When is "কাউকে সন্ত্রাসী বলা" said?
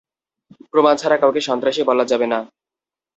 1.17-2.05